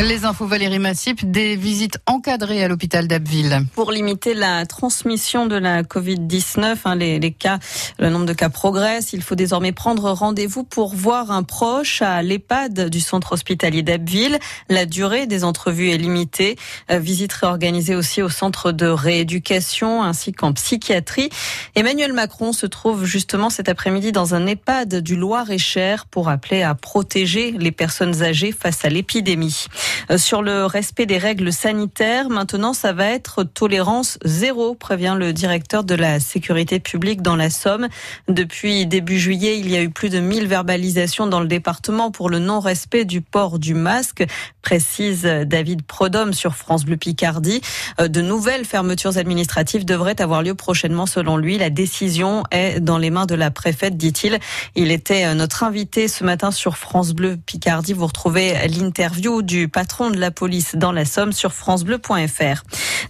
[0.00, 3.60] Les infos Valérie Massip, des visites encadrées à l'hôpital d'Abbeville.
[3.76, 7.60] Pour limiter la transmission de la Covid-19, hein, les, cas,
[8.00, 9.12] le nombre de cas progresse.
[9.12, 14.40] Il faut désormais prendre rendez-vous pour voir un proche à l'EHPAD du centre hospitalier d'Abbeville.
[14.68, 16.56] La durée des entrevues est limitée.
[16.90, 21.30] Euh, visite réorganisée aussi au centre de rééducation ainsi qu'en psychiatrie.
[21.76, 26.74] Emmanuel Macron se trouve justement cet après-midi dans un EHPAD du Loir-et-Cher pour appeler à
[26.74, 29.66] protéger les personnes âgées face à l'épidémie.
[30.10, 32.28] Euh, sur le respect des règles sanitaires.
[32.28, 37.50] Maintenant, ça va être tolérance zéro, prévient le directeur de la sécurité publique dans la
[37.50, 37.88] Somme.
[38.28, 42.28] Depuis début juillet, il y a eu plus de 1000 verbalisations dans le département pour
[42.28, 44.24] le non-respect du port du masque,
[44.62, 47.60] précise David Prodhomme sur France Bleu Picardie.
[48.00, 51.58] Euh, de nouvelles fermetures administratives devraient avoir lieu prochainement selon lui.
[51.58, 54.38] La décision est dans les mains de la préfète, dit-il.
[54.74, 57.92] Il était euh, notre invité ce matin sur France Bleu Picardie.
[57.92, 62.62] Vous retrouvez l'interview du patron de la police dans la Somme sur francebleu.fr.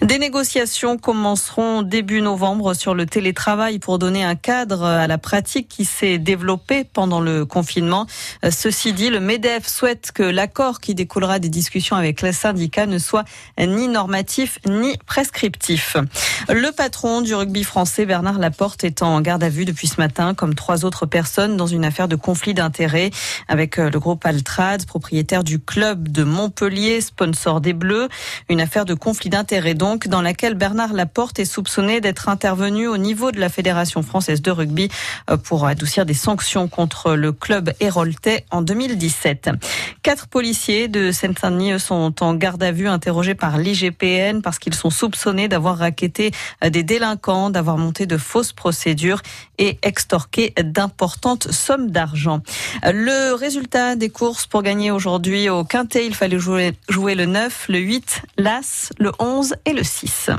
[0.03, 5.69] Des négociations commenceront début novembre sur le télétravail pour donner un cadre à la pratique
[5.69, 8.07] qui s'est développée pendant le confinement.
[8.51, 12.99] Ceci dit, le MEDEF souhaite que l'accord qui découlera des discussions avec les syndicats ne
[12.99, 13.25] soit
[13.59, 15.97] ni normatif ni prescriptif.
[16.51, 20.35] Le patron du rugby français, Bernard Laporte, est en garde à vue depuis ce matin,
[20.35, 23.11] comme trois autres personnes, dans une affaire de conflit d'intérêts
[23.49, 28.09] avec le groupe Altrad, propriétaire du club de Montpellier Montpellier, sponsor des Bleus.
[28.49, 32.97] Une affaire de conflit d'intérêts donc, dans laquelle Bernard Laporte est soupçonné d'être intervenu au
[32.97, 34.89] niveau de la Fédération française de rugby
[35.31, 39.51] euh, pour adoucir des sanctions contre le club héroltais en 2017.
[40.03, 44.91] Quatre policiers de Seine-Saint-Denis sont en garde à vue interrogés par l'IGPN parce qu'ils sont
[44.91, 46.33] soupçonnés d'avoir raquetté
[46.65, 49.23] euh, des délinquants, d'avoir monté de fausses procédures
[49.59, 52.41] et extorqué d'importantes sommes d'argent.
[52.83, 57.67] Le résultat des courses pour gagner aujourd'hui au Quintet, il fallait jouer, jouer le 9,
[57.69, 60.31] le 8, l'As, le 11 et le 6.